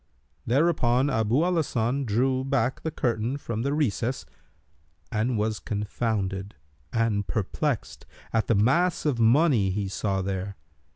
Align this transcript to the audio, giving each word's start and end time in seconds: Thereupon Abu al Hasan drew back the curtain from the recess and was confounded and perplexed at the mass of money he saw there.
Thereupon 0.47 1.11
Abu 1.11 1.43
al 1.43 1.57
Hasan 1.57 2.05
drew 2.05 2.43
back 2.43 2.81
the 2.81 2.89
curtain 2.89 3.37
from 3.37 3.61
the 3.61 3.71
recess 3.71 4.25
and 5.11 5.37
was 5.37 5.59
confounded 5.59 6.55
and 6.91 7.27
perplexed 7.27 8.07
at 8.33 8.47
the 8.47 8.55
mass 8.55 9.05
of 9.05 9.19
money 9.19 9.69
he 9.69 9.87
saw 9.87 10.23
there. 10.23 10.55